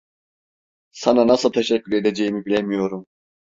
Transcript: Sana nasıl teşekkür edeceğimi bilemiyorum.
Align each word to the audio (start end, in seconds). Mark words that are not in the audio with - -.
Sana 0.91 1.27
nasıl 1.27 1.51
teşekkür 1.53 1.91
edeceğimi 1.93 2.45
bilemiyorum. 2.45 3.05